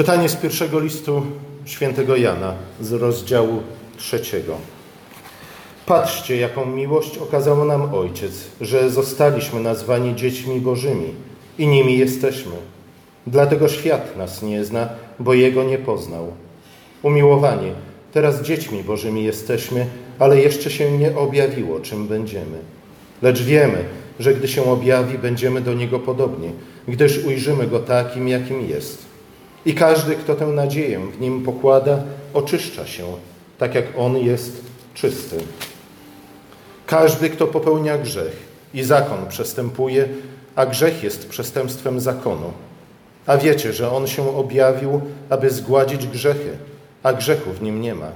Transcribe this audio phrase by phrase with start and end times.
[0.00, 1.22] Czytanie z pierwszego listu
[1.64, 3.62] świętego Jana z rozdziału
[3.96, 4.54] trzeciego.
[5.86, 11.14] Patrzcie, jaką miłość okazał nam Ojciec, że zostaliśmy nazwani dziećmi Bożymi
[11.58, 12.52] i nimi jesteśmy.
[13.26, 14.88] Dlatego świat nas nie zna,
[15.18, 16.32] bo Jego nie poznał.
[17.02, 17.72] Umiłowani,
[18.12, 19.86] teraz dziećmi Bożymi jesteśmy,
[20.18, 22.58] ale jeszcze się nie objawiło, czym będziemy.
[23.22, 23.84] Lecz wiemy,
[24.20, 26.50] że gdy się objawi, będziemy do Niego podobni,
[26.88, 29.09] gdyż ujrzymy Go takim, jakim jest.
[29.66, 32.02] I każdy, kto tę nadzieję w Nim pokłada,
[32.34, 33.04] oczyszcza się,
[33.58, 34.62] tak jak On jest
[34.94, 35.36] czysty.
[36.86, 38.36] Każdy, kto popełnia grzech
[38.74, 40.08] i zakon przestępuje,
[40.56, 42.52] a grzech jest przestępstwem zakonu.
[43.26, 45.00] A wiecie, że On się objawił,
[45.30, 46.56] aby zgładzić grzechy,
[47.02, 48.10] a grzechu w Nim nie ma.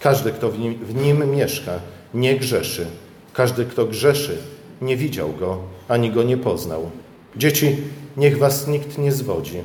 [0.00, 1.72] Każdy, kto w nim, w nim mieszka,
[2.14, 2.86] nie grzeszy.
[3.32, 4.38] Każdy, kto grzeszy,
[4.82, 6.90] nie widział Go, ani Go nie poznał.
[7.36, 7.76] Dzieci,
[8.16, 9.62] niech was nikt nie zwodzi.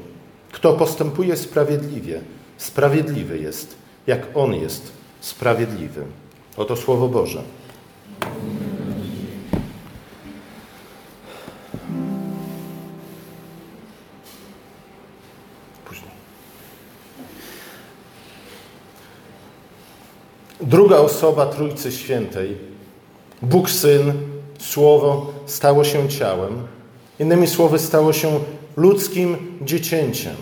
[0.51, 2.21] Kto postępuje sprawiedliwie,
[2.57, 3.75] sprawiedliwy jest,
[4.07, 4.91] jak On jest
[5.21, 6.05] sprawiedliwy.
[6.57, 7.43] Oto Słowo Boże.
[15.85, 16.11] Później.
[20.61, 22.57] Druga osoba Trójcy Świętej,
[23.41, 24.13] Bóg Syn,
[24.59, 26.67] Słowo stało się ciałem.
[27.19, 28.39] Innymi słowy, stało się
[28.79, 30.35] ludzkim dziecięciem,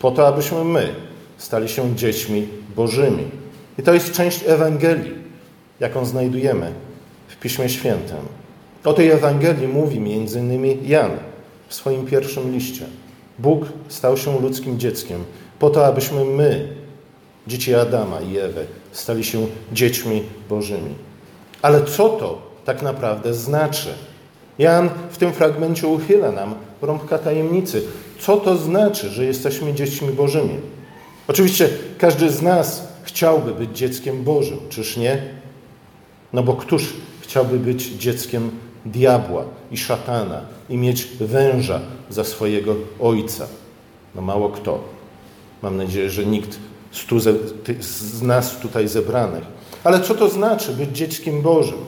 [0.00, 0.94] po to, abyśmy my
[1.38, 3.24] stali się dziećmi Bożymi.
[3.78, 5.14] I to jest część Ewangelii,
[5.80, 6.72] jaką znajdujemy
[7.28, 8.16] w Piśmie Świętym.
[8.84, 9.96] O tej Ewangelii mówi
[10.36, 11.10] innymi Jan
[11.68, 12.86] w swoim pierwszym liście.
[13.38, 15.24] Bóg stał się ludzkim dzieckiem,
[15.58, 16.68] po to, abyśmy my,
[17.46, 20.94] dzieci Adama i Ewy, stali się dziećmi Bożymi.
[21.62, 23.94] Ale co to tak naprawdę znaczy?
[24.60, 27.82] Jan w tym fragmencie uchyla nam rąbka tajemnicy.
[28.18, 30.54] Co to znaczy, że jesteśmy dziećmi Bożymi?
[31.28, 35.22] Oczywiście każdy z nas chciałby być dzieckiem Bożym, czyż nie?
[36.32, 38.50] No bo któż chciałby być dzieckiem
[38.86, 41.80] diabła i szatana i mieć węża
[42.10, 43.46] za swojego ojca?
[44.14, 44.84] No mało kto.
[45.62, 46.58] Mam nadzieję, że nikt
[47.80, 49.44] z nas tutaj zebranych.
[49.84, 51.78] Ale co to znaczy być dzieckiem Bożym?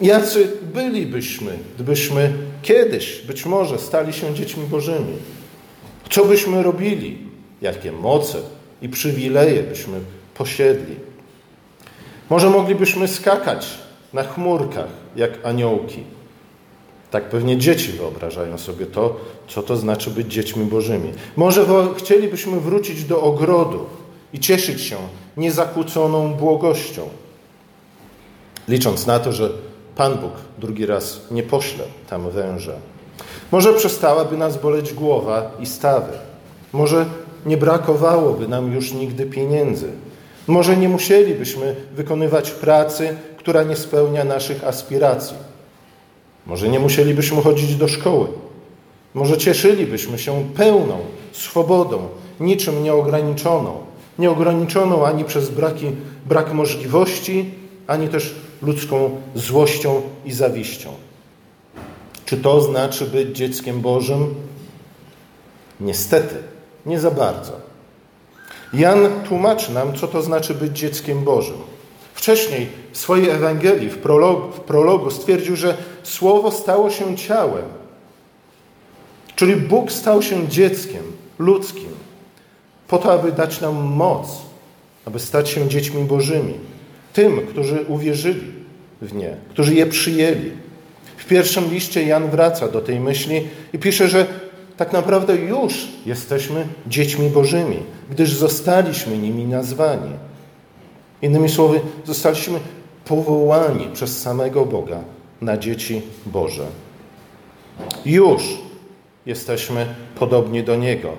[0.00, 2.32] Jacy bylibyśmy, gdybyśmy
[2.62, 5.16] kiedyś, być może, stali się dziećmi Bożymi?
[6.10, 7.18] Co byśmy robili?
[7.62, 8.38] Jakie moce
[8.82, 10.00] i przywileje byśmy
[10.34, 10.96] posiedli?
[12.30, 13.66] Może moglibyśmy skakać
[14.12, 16.02] na chmurkach jak aniołki.
[17.10, 19.16] Tak pewnie dzieci wyobrażają sobie to,
[19.48, 21.12] co to znaczy być dziećmi Bożymi.
[21.36, 21.66] Może
[21.98, 23.86] chcielibyśmy wrócić do ogrodu
[24.32, 24.96] i cieszyć się
[25.36, 27.08] niezakłóconą błogością,
[28.68, 29.50] licząc na to, że
[29.96, 32.72] Pan Bóg drugi raz nie pośle tam węża.
[33.52, 36.12] Może przestałaby nas boleć głowa i stawy.
[36.72, 37.06] Może
[37.46, 39.88] nie brakowałoby nam już nigdy pieniędzy.
[40.46, 45.36] Może nie musielibyśmy wykonywać pracy, która nie spełnia naszych aspiracji.
[46.46, 48.26] Może nie musielibyśmy chodzić do szkoły.
[49.14, 50.98] Może cieszylibyśmy się pełną
[51.32, 52.08] swobodą,
[52.40, 53.76] niczym nieograniczoną.
[54.18, 55.86] Nieograniczoną ani przez braki,
[56.26, 57.50] brak możliwości,
[57.86, 60.90] ani też ludzką złością i zawiścią.
[62.24, 64.34] Czy to znaczy być dzieckiem Bożym?
[65.80, 66.34] Niestety,
[66.86, 67.52] nie za bardzo.
[68.72, 71.56] Jan tłumaczy nam, co to znaczy być dzieckiem Bożym.
[72.14, 77.64] Wcześniej w swojej Ewangelii, w prologu, w prologu stwierdził, że Słowo stało się ciałem.
[79.36, 81.02] Czyli Bóg stał się dzieckiem
[81.38, 81.88] ludzkim,
[82.88, 84.28] po to, aby dać nam moc,
[85.04, 86.54] aby stać się dziećmi Bożymi.
[87.14, 88.52] Tym, którzy uwierzyli
[89.02, 90.50] w nie, którzy je przyjęli.
[91.16, 93.42] W pierwszym liście Jan wraca do tej myśli
[93.72, 94.26] i pisze, że
[94.76, 97.76] tak naprawdę już jesteśmy dziećmi Bożymi,
[98.10, 100.10] gdyż zostaliśmy nimi nazwani.
[101.22, 102.58] Innymi słowy, zostaliśmy
[103.04, 105.00] powołani przez samego Boga
[105.40, 106.66] na dzieci Boże.
[108.06, 108.42] Już
[109.26, 109.86] jesteśmy
[110.18, 111.12] podobni do Niego.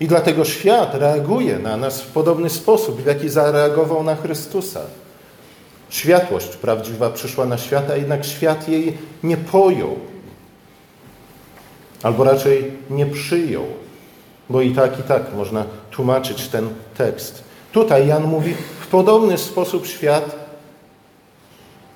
[0.00, 4.80] I dlatego świat reaguje na nas w podobny sposób, w jaki zareagował na Chrystusa.
[5.90, 9.96] Światłość prawdziwa przyszła na świat, a jednak świat jej nie pojął.
[12.02, 13.64] Albo raczej nie przyjął.
[14.50, 17.44] Bo i tak, i tak można tłumaczyć ten tekst.
[17.72, 20.36] Tutaj Jan mówi, w podobny sposób świat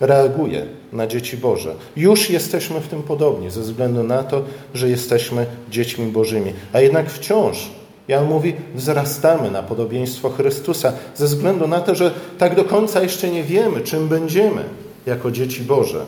[0.00, 1.74] reaguje na dzieci Boże.
[1.96, 4.42] Już jesteśmy w tym podobni, ze względu na to,
[4.74, 6.52] że jesteśmy dziećmi Bożymi.
[6.72, 7.70] A jednak wciąż
[8.10, 13.30] Jan mówi, wzrastamy na podobieństwo Chrystusa, ze względu na to, że tak do końca jeszcze
[13.30, 14.64] nie wiemy, czym będziemy
[15.06, 16.04] jako dzieci Boże.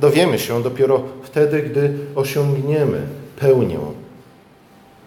[0.00, 3.00] Dowiemy się dopiero wtedy, gdy osiągniemy
[3.36, 3.78] pełnię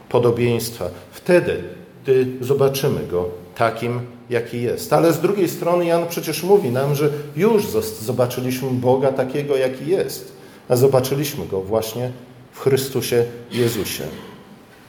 [0.10, 0.86] podobieństwa.
[1.12, 1.64] Wtedy
[2.06, 4.00] Ty zobaczymy Go takim,
[4.30, 4.94] jaki jest.
[4.94, 7.68] Ale z drugiej strony Jan przecież mówi nam, że już
[8.02, 10.32] zobaczyliśmy Boga takiego, jaki jest.
[10.70, 12.12] A zobaczyliśmy Go właśnie
[12.52, 14.04] w Chrystusie Jezusie.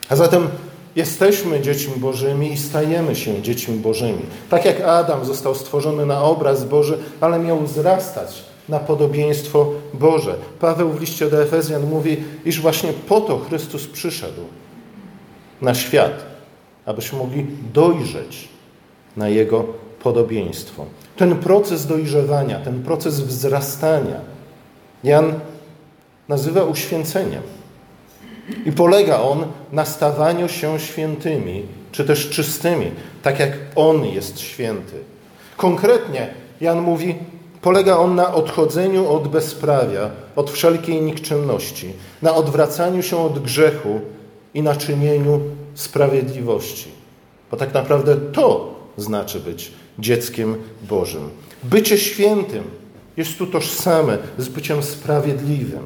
[0.09, 0.49] A zatem
[0.97, 4.23] jesteśmy dziećmi Bożymi i stajemy się dziećmi Bożymi.
[4.51, 10.35] Tak jak Adam został stworzony na obraz Boży, ale miał wzrastać na podobieństwo Boże.
[10.61, 14.43] Paweł w liście do Efezjan mówi, iż właśnie po to Chrystus przyszedł
[15.63, 16.13] na świat,
[16.87, 18.49] abyśmy mogli dojrzeć
[19.17, 19.65] na Jego
[20.03, 20.87] podobieństwo.
[21.17, 24.21] Ten proces dojrzewania, ten proces wzrastania
[25.05, 25.35] Jan
[26.29, 27.43] nazywa uświęceniem.
[28.67, 31.63] I polega on na stawaniu się świętymi,
[31.93, 32.91] czy też czystymi,
[33.23, 34.97] tak jak On jest święty.
[35.57, 37.15] Konkretnie Jan mówi,
[37.63, 41.93] polega on na odchodzeniu od bezprawia, od wszelkiej nikczemności,
[42.23, 44.01] na odwracaniu się od grzechu
[44.55, 45.41] i na czynieniu
[45.75, 46.89] sprawiedliwości.
[47.51, 50.57] Bo tak naprawdę to znaczy być dzieckiem
[50.89, 51.31] Bożym.
[51.63, 52.65] Bycie świętym
[53.17, 55.83] jest tu tożsame z byciem sprawiedliwym.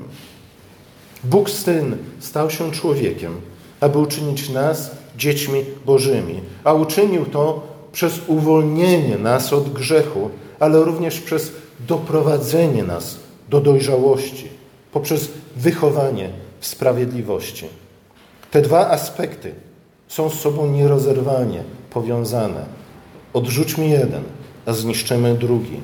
[1.25, 3.41] Bóg Syn stał się człowiekiem,
[3.81, 7.62] aby uczynić nas dziećmi Bożymi, a uczynił to
[7.93, 10.31] przez uwolnienie nas od grzechu,
[10.61, 11.53] ale również przez
[11.88, 13.17] doprowadzenie nas
[13.50, 14.49] do dojrzałości,
[14.93, 16.31] poprzez wychowanie
[16.61, 17.67] w sprawiedliwości.
[18.50, 19.55] Te dwa aspekty
[20.09, 22.65] są z sobą nierozerwalnie powiązane.
[23.32, 24.23] Odrzućmy jeden,
[24.67, 25.81] a zniszczymy drugi.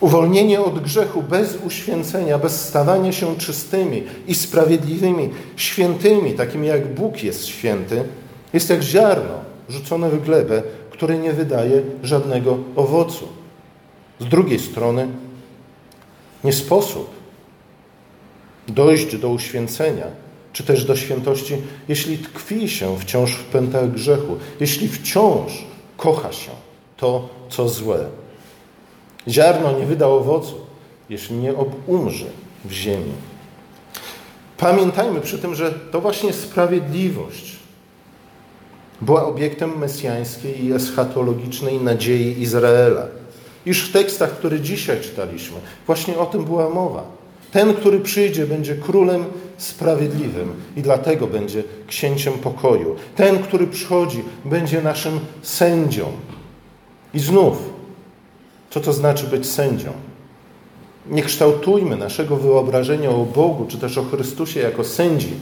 [0.00, 7.22] Uwolnienie od grzechu bez uświęcenia, bez stawania się czystymi i sprawiedliwymi, świętymi, takimi jak Bóg
[7.22, 8.04] jest święty,
[8.52, 9.34] jest jak ziarno
[9.68, 13.28] rzucone w glebę, które nie wydaje żadnego owocu.
[14.20, 15.08] Z drugiej strony,
[16.44, 17.10] nie sposób
[18.68, 20.06] dojść do uświęcenia,
[20.52, 21.56] czy też do świętości,
[21.88, 25.64] jeśli tkwi się wciąż w pętach grzechu, jeśli wciąż
[25.96, 26.50] kocha się
[26.96, 28.06] to, co złe.
[29.28, 30.54] Ziarno nie wyda owocu,
[31.08, 31.54] jeśli nie
[31.86, 32.26] umrze
[32.64, 33.12] w ziemi.
[34.56, 37.56] Pamiętajmy przy tym, że to właśnie sprawiedliwość
[39.00, 43.06] była obiektem mesjańskiej i eschatologicznej nadziei Izraela.
[43.66, 45.56] Iż w tekstach, które dzisiaj czytaliśmy,
[45.86, 47.04] właśnie o tym była mowa.
[47.50, 49.24] Ten, który przyjdzie, będzie królem
[49.56, 52.96] sprawiedliwym i dlatego będzie księciem pokoju.
[53.16, 56.06] Ten, który przychodzi, będzie naszym sędzią.
[57.14, 57.69] I znów
[58.70, 59.92] co to znaczy być sędzią.
[61.06, 65.32] Nie kształtujmy naszego wyobrażenia o Bogu, czy też o Chrystusie jako sędzi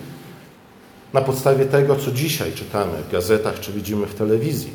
[1.13, 4.71] na podstawie tego, co dzisiaj czytamy w gazetach, czy widzimy w telewizji.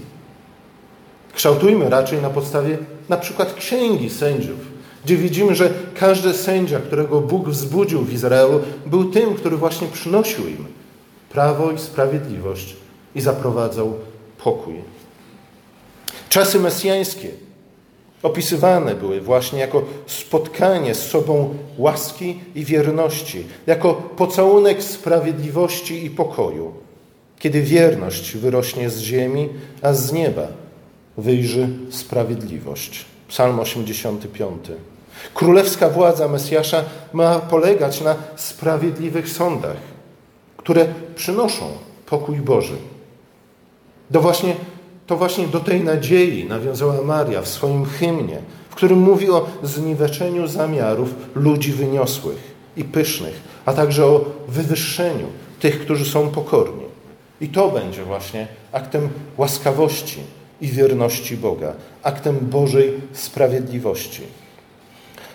[1.33, 2.77] Kształtujmy raczej na podstawie
[3.09, 4.59] na przykład księgi sędziów,
[5.05, 10.47] gdzie widzimy, że każdy sędzia, którego Bóg wzbudził w Izraelu, był tym, który właśnie przynosił
[10.47, 10.65] im
[11.29, 12.75] prawo i sprawiedliwość
[13.15, 13.93] i zaprowadzał
[14.43, 14.75] pokój.
[16.29, 17.29] Czasy mesjańskie
[18.23, 26.73] opisywane były właśnie jako spotkanie z sobą łaski i wierności, jako pocałunek sprawiedliwości i pokoju,
[27.39, 29.49] kiedy wierność wyrośnie z ziemi,
[29.81, 30.47] a z nieba
[31.17, 33.05] wyjrzy sprawiedliwość.
[33.27, 34.67] Psalm 85.
[35.33, 36.83] Królewska władza Mesjasza
[37.13, 39.77] ma polegać na sprawiedliwych sądach,
[40.57, 40.85] które
[41.15, 41.65] przynoszą
[42.05, 42.75] pokój Boży.
[44.11, 44.55] Do właśnie
[45.13, 48.37] to właśnie do tej nadziei nawiązała Maria w swoim hymnie,
[48.69, 55.27] w którym mówi o zniweczeniu zamiarów ludzi wyniosłych i pysznych, a także o wywyższeniu
[55.59, 56.83] tych, którzy są pokorni.
[57.41, 60.19] I to będzie właśnie aktem łaskawości
[60.61, 64.21] i wierności Boga, aktem Bożej sprawiedliwości.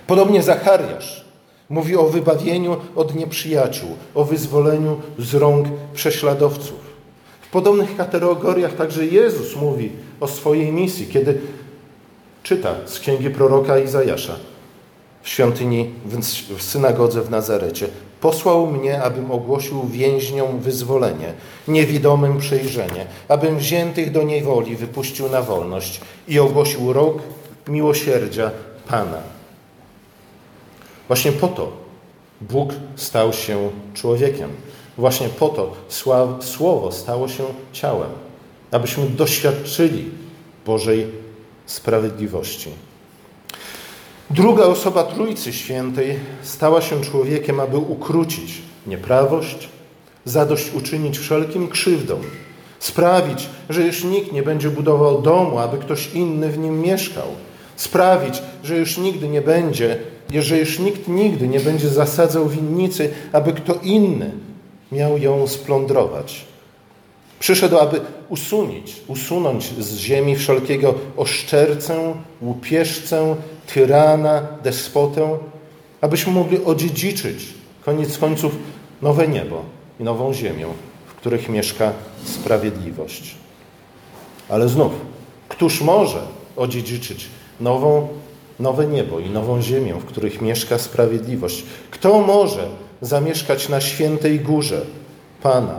[0.06, 1.24] Podobnie Zachariasz
[1.68, 6.87] mówi o wybawieniu od nieprzyjaciół, o wyzwoleniu z rąk prześladowców.
[7.48, 9.90] W podobnych kategoriach także Jezus mówi
[10.20, 11.40] o swojej misji, kiedy
[12.42, 14.36] czyta z księgi proroka Izajasza
[15.22, 15.90] w świątyni
[16.56, 17.88] w synagodze w Nazarecie.
[18.20, 21.32] Posłał mnie, abym ogłosił więźniom wyzwolenie,
[21.68, 27.18] niewidomym przejrzenie, abym wziętych do niewoli wypuścił na wolność i ogłosił rok
[27.68, 28.50] miłosierdzia
[28.88, 29.18] Pana.
[31.08, 31.72] Właśnie po to
[32.40, 34.50] Bóg stał się człowiekiem
[34.98, 35.72] Właśnie po to
[36.40, 38.10] Słowo stało się ciałem,
[38.70, 40.04] abyśmy doświadczyli
[40.66, 41.06] Bożej
[41.66, 42.70] sprawiedliwości.
[44.30, 49.68] Druga osoba Trójcy Świętej stała się człowiekiem, aby ukrócić nieprawość,
[50.24, 52.20] zadośćuczynić wszelkim krzywdom,
[52.78, 57.26] sprawić, że już nikt nie będzie budował domu, aby ktoś inny w nim mieszkał,
[57.76, 59.98] sprawić, że już nigdy nie będzie,
[60.34, 64.47] że już nikt nigdy nie będzie zasadzał winnicy, aby kto inny
[64.92, 66.44] miał ją splądrować.
[67.38, 73.36] Przyszedł, aby usunąć, usunąć z ziemi wszelkiego oszczercę, łupieżcę,
[73.74, 75.38] tyrana, despotę,
[76.00, 77.44] abyśmy mogli odziedziczyć
[77.84, 78.56] koniec końców
[79.02, 79.62] nowe niebo
[80.00, 80.66] i nową ziemię,
[81.06, 81.92] w których mieszka
[82.24, 83.34] sprawiedliwość.
[84.48, 84.92] Ale znów,
[85.48, 86.22] któż może
[86.56, 87.28] odziedziczyć
[87.60, 88.08] nową,
[88.60, 91.64] nowe niebo i nową ziemię, w których mieszka sprawiedliwość?
[91.90, 92.68] Kto może
[93.00, 94.86] zamieszkać na świętej górze
[95.42, 95.78] Pana?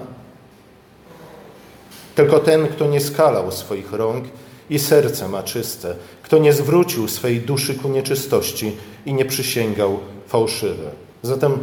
[2.16, 4.26] Tylko ten, kto nie skalał swoich rąk
[4.70, 10.92] i serce ma czyste, kto nie zwrócił swej duszy ku nieczystości i nie przysięgał fałszywe.
[11.24, 11.58] Zatem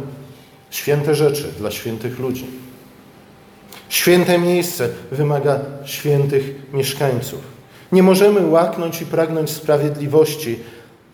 [0.69, 2.45] święte rzeczy dla świętych ludzi.
[3.89, 7.39] Święte miejsce wymaga świętych mieszkańców.
[7.91, 10.59] Nie możemy łaknąć i pragnąć sprawiedliwości,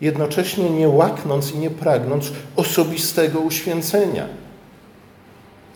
[0.03, 4.27] jednocześnie nie łaknąc i nie pragnąc osobistego uświęcenia.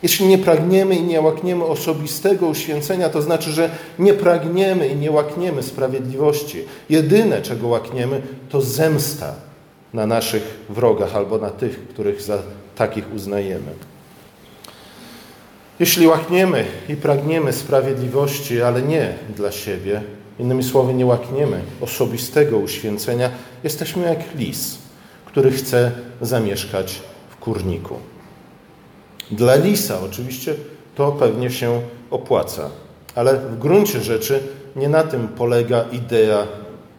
[0.04, 3.70] Jeśli nie pragniemy i nie łakniemy osobistego uświęcenia, to znaczy, że
[4.00, 6.64] nie pragniemy i nie łakniemy sprawiedliwości.
[6.90, 9.36] Jedyne, czego łakniemy, to zemsta
[9.94, 12.38] na naszych wrogach albo na tych, których za
[12.76, 13.72] takich uznajemy.
[15.80, 20.02] Jeśli łakniemy i pragniemy sprawiedliwości, ale nie dla siebie,
[20.40, 23.30] innymi słowy, nie łakniemy osobistego uświęcenia,
[23.64, 24.78] jesteśmy jak lis,
[25.26, 25.92] który chce
[26.22, 27.96] zamieszkać w kurniku.
[29.32, 30.56] Dla lisa oczywiście
[30.96, 32.70] to pewnie się opłaca,
[33.16, 34.40] ale w gruncie rzeczy
[34.76, 36.48] nie na tym polega idea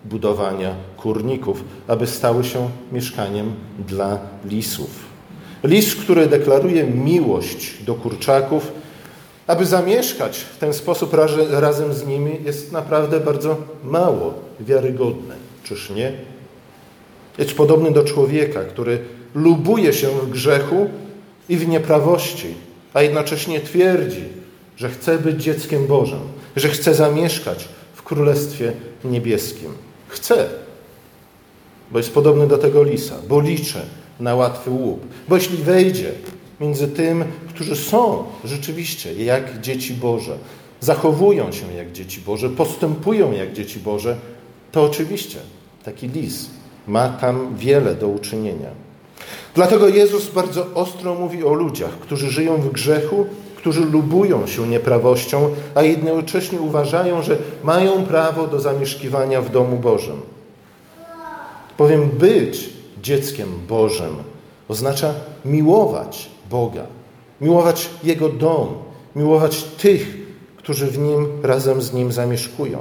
[0.04, 3.54] budowania kurników, aby stały się mieszkaniem
[3.88, 4.90] dla lisów.
[5.64, 8.73] Lis, który deklaruje miłość do kurczaków,
[9.49, 11.14] aby zamieszkać w ten sposób
[11.50, 15.35] razem z nimi, jest naprawdę bardzo mało wiarygodny.
[15.64, 16.12] Czyż nie?
[17.38, 18.99] Jest podobny do człowieka, który
[19.35, 20.90] lubuje się w grzechu
[21.49, 22.55] i w nieprawości,
[22.95, 24.25] a jednocześnie twierdzi,
[24.76, 26.21] że chce być dzieckiem Bożym,
[26.57, 28.73] że chce zamieszkać w Królestwie
[29.05, 29.71] Niebieskim.
[30.09, 30.49] Chce,
[31.90, 33.81] bo jest podobny do tego lisa, bo liczy
[34.21, 35.07] na łatwy łup.
[35.28, 36.12] Bo jeśli wejdzie
[36.61, 40.38] między tym, którzy są rzeczywiście jak dzieci Boże,
[40.81, 44.17] zachowują się jak dzieci Boże, postępują jak dzieci Boże,
[44.73, 45.38] to oczywiście
[45.85, 46.50] taki lis
[46.87, 48.71] ma tam wiele do uczynienia.
[49.55, 55.50] Dlatego Jezus bardzo ostro mówi o ludziach, którzy żyją w grzechu, którzy lubują się nieprawością,
[55.75, 60.21] a jednocześnie uważają, że mają prawo do zamieszkiwania w domu Bożym.
[61.79, 62.71] Bowiem być
[63.03, 64.17] dzieckiem Bożym
[64.69, 66.87] oznacza miłować Boga,
[67.40, 68.69] miłować Jego dom,
[69.17, 70.17] miłować tych,
[70.57, 72.78] którzy w nim razem z nim zamieszkują.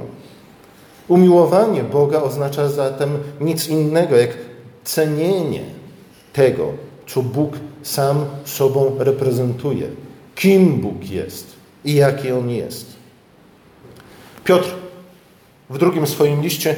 [1.08, 4.30] Umiłowanie Boga oznacza zatem nic innego jak
[4.84, 5.64] cenienie
[6.32, 6.72] tego,
[7.06, 9.88] co Bóg sam sobą reprezentuje,
[10.34, 11.46] kim Bóg jest
[11.84, 12.86] i jaki On jest.
[14.44, 14.74] Piotr
[15.70, 16.76] w drugim swoim liście,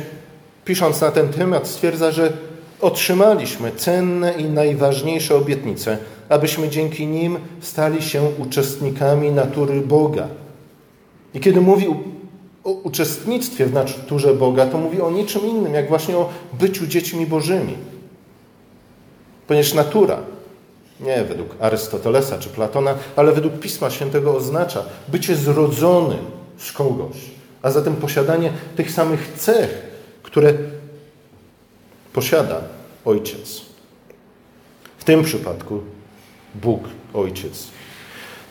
[0.65, 2.33] pisząc na ten temat, stwierdza, że
[2.81, 10.29] otrzymaliśmy cenne i najważniejsze obietnice, abyśmy dzięki nim stali się uczestnikami natury Boga.
[11.35, 11.87] I kiedy mówi
[12.65, 17.27] o uczestnictwie w naturze Boga, to mówi o niczym innym, jak właśnie o byciu dziećmi
[17.27, 17.75] Bożymi.
[19.47, 20.19] Ponieważ natura,
[21.01, 26.25] nie według Arystotelesa czy Platona, ale według Pisma Świętego oznacza bycie zrodzonym
[26.59, 27.17] z kogoś,
[27.63, 29.83] a zatem posiadanie tych samych cech,
[30.23, 30.55] które
[32.13, 32.61] posiada
[33.05, 33.61] Ojciec.
[34.99, 35.81] W tym przypadku
[36.55, 36.81] Bóg
[37.15, 37.69] Ojciec.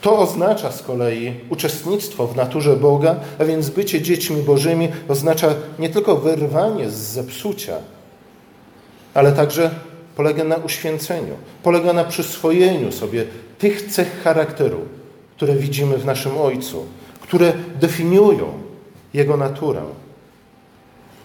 [0.01, 5.89] To oznacza z kolei uczestnictwo w naturze Boga, a więc bycie dziećmi Bożymi oznacza nie
[5.89, 7.77] tylko wyrwanie z zepsucia,
[9.13, 9.71] ale także
[10.15, 13.25] polega na uświęceniu, polega na przyswojeniu sobie
[13.57, 14.79] tych cech charakteru,
[15.35, 16.85] które widzimy w naszym Ojcu,
[17.21, 18.53] które definiują
[19.13, 19.81] Jego naturę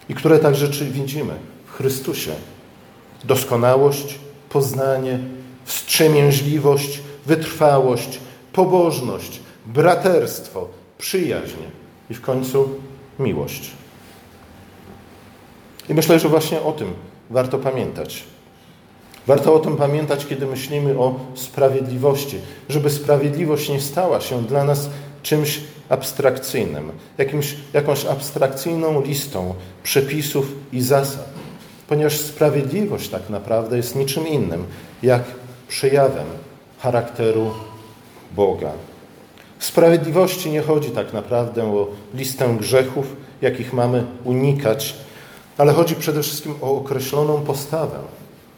[0.09, 1.33] i które także widzimy
[1.77, 2.31] Chrystusie.
[3.23, 5.19] Doskonałość, poznanie,
[5.65, 8.19] wstrzemięźliwość, wytrwałość,
[8.53, 10.67] pobożność, braterstwo,
[10.97, 11.57] przyjaźń
[12.09, 12.69] i w końcu
[13.19, 13.71] miłość.
[15.89, 16.93] I myślę, że właśnie o tym
[17.29, 18.23] warto pamiętać.
[19.27, 22.37] Warto o tym pamiętać, kiedy myślimy o sprawiedliwości,
[22.69, 24.89] żeby sprawiedliwość nie stała się dla nas
[25.23, 29.53] czymś abstrakcyjnym, jakimś, jakąś abstrakcyjną listą
[29.83, 31.34] przepisów i zasad,
[31.87, 34.65] ponieważ sprawiedliwość tak naprawdę jest niczym innym
[35.03, 35.23] jak
[35.67, 36.25] przejawem
[36.79, 37.51] charakteru
[38.35, 38.71] Boga.
[39.59, 43.05] W sprawiedliwości nie chodzi tak naprawdę o listę grzechów,
[43.41, 44.95] jakich mamy unikać,
[45.57, 47.99] ale chodzi przede wszystkim o określoną postawę,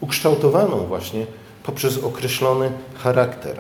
[0.02, 1.26] ukształtowaną właśnie
[1.64, 3.60] poprzez określony charakter.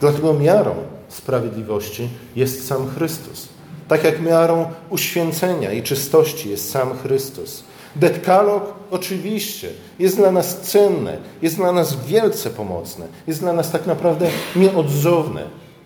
[0.00, 0.74] Dlatego miarą
[1.08, 3.48] sprawiedliwości jest sam Chrystus.
[3.88, 7.64] Tak jak miarą uświęcenia i czystości jest sam Chrystus.
[7.96, 13.86] Dekalog oczywiście jest dla nas cenny, jest dla nas wielce pomocny, jest dla nas tak
[13.86, 15.42] naprawdę nieodzowny,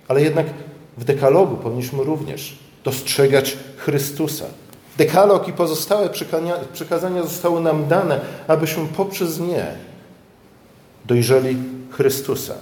[0.09, 0.47] ale jednak
[0.99, 4.45] w dekalogu powinniśmy również dostrzegać Chrystusa.
[4.99, 6.11] Dekalog i pozostałe
[6.73, 9.67] przekazania zostały nam dane, abyśmy poprzez nie
[11.05, 11.57] dojrzeli
[11.91, 12.55] Chrystusa,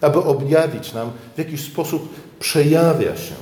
[0.00, 3.34] aby objawić nam, w jaki sposób przejawia się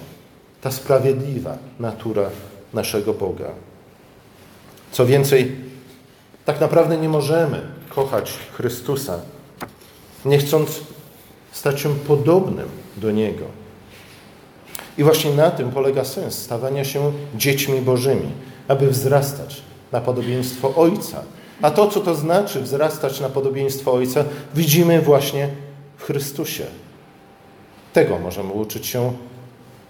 [0.61, 2.31] ta sprawiedliwa natura
[2.75, 3.51] naszego Boga.
[4.93, 5.57] Co więcej,
[6.45, 9.21] tak naprawdę nie możemy kochać Chrystusa,
[10.25, 10.81] nie chcąc
[11.53, 13.45] stać się podobnym do Niego.
[14.99, 18.29] I właśnie na tym polega sens stawania się dziećmi Bożymi,
[18.69, 21.23] aby wzrastać na podobieństwo Ojca.
[21.63, 25.49] A to, co to znaczy wzrastać na podobieństwo Ojca, widzimy właśnie
[25.97, 26.65] w Chrystusie.
[27.93, 29.13] Tego możemy uczyć się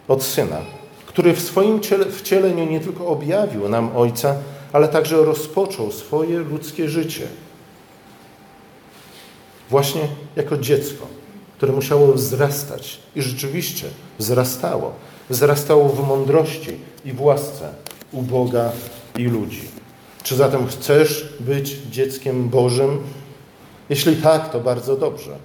[0.09, 0.59] od Syna,
[1.07, 1.81] który w swoim
[2.13, 4.37] wcieleniu nie tylko objawił nam Ojca,
[4.73, 7.27] ale także rozpoczął swoje ludzkie życie.
[9.71, 10.01] Właśnie
[10.37, 11.07] jako dziecko,
[11.57, 13.87] które musiało wzrastać i rzeczywiście
[14.19, 14.93] wzrastało.
[15.31, 17.75] Wzrastało w mądrości i w łasce
[18.13, 18.73] u Boga
[19.19, 19.63] i ludzi.
[20.23, 22.99] Czy zatem chcesz być dzieckiem Bożym?
[23.89, 25.39] Jeśli tak, to bardzo dobrze.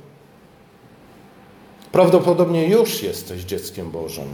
[1.91, 4.27] Prawdopodobnie już jesteś dzieckiem Bożym.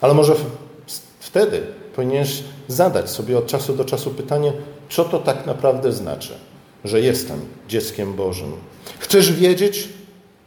[0.00, 0.34] Ale może
[1.20, 1.66] wtedy
[1.98, 4.52] powinieneś zadać sobie od czasu do czasu pytanie,
[4.90, 6.32] co to tak naprawdę znaczy,
[6.84, 8.52] że jestem dzieckiem Bożym.
[8.98, 9.88] Chcesz wiedzieć,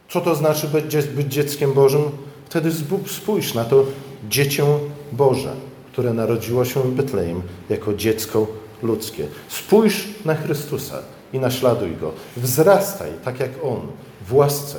[0.09, 0.67] co to znaczy
[1.15, 2.01] być dzieckiem Bożym?
[2.45, 2.71] Wtedy
[3.07, 3.85] spójrz na to
[4.29, 4.65] dziecię
[5.11, 5.53] Boże,
[5.91, 8.47] które narodziło się w Betlejem jako dziecko
[8.83, 9.27] ludzkie.
[9.49, 10.99] Spójrz na Chrystusa
[11.33, 12.11] i naśladuj Go.
[12.37, 13.81] Wzrastaj tak jak On
[14.27, 14.77] w łasce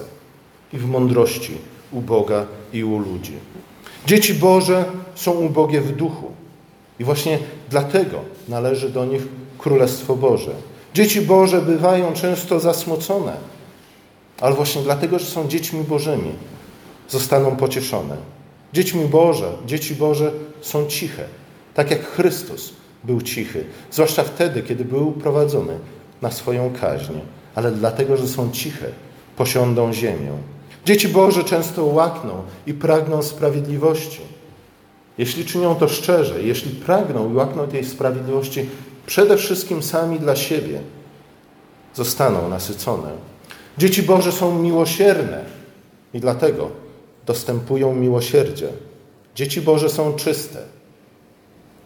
[0.72, 1.58] i w mądrości
[1.92, 3.32] u Boga i u ludzi.
[4.06, 6.41] Dzieci Boże są ubogie w duchu.
[7.02, 7.38] I właśnie
[7.70, 9.22] dlatego należy do nich
[9.58, 10.50] Królestwo Boże.
[10.94, 13.36] Dzieci Boże bywają często zasmucone,
[14.40, 16.32] ale właśnie dlatego, że są dziećmi Bożymi,
[17.08, 18.16] zostaną pocieszone.
[18.72, 21.24] Dziećmi Boże, dzieci Boże są ciche,
[21.74, 22.72] tak jak Chrystus
[23.04, 25.78] był cichy, zwłaszcza wtedy, kiedy był prowadzony
[26.22, 27.12] na swoją kaźń,
[27.54, 28.86] ale dlatego, że są ciche,
[29.36, 30.32] posiądą ziemię.
[30.84, 34.20] Dzieci Boże często łakną i pragną sprawiedliwości.
[35.22, 38.66] Jeśli czynią to szczerze, jeśli pragną i łakną tej sprawiedliwości
[39.06, 40.80] przede wszystkim sami dla siebie,
[41.94, 43.08] zostaną nasycone.
[43.78, 45.44] Dzieci Boże są miłosierne
[46.14, 46.70] i dlatego
[47.26, 48.68] dostępują miłosierdzie.
[49.34, 50.58] Dzieci Boże są czyste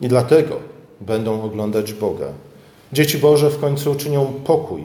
[0.00, 0.60] i dlatego
[1.00, 2.28] będą oglądać Boga.
[2.92, 4.82] Dzieci Boże w końcu uczynią pokój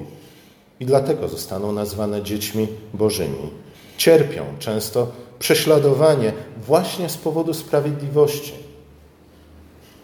[0.80, 3.50] i dlatego zostaną nazwane dziećmi Bożymi.
[3.98, 5.08] Cierpią często
[5.42, 6.34] prześladowanie
[6.68, 8.54] właśnie z powodu sprawiedliwości.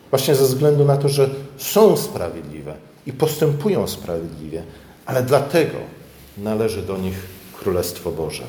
[0.10, 2.74] Właśnie ze względu na to, że są sprawiedliwe
[3.06, 4.64] i postępują sprawiedliwie,
[5.06, 5.78] ale dlatego
[6.38, 7.16] należy do nich
[7.60, 8.44] Królestwo Boże.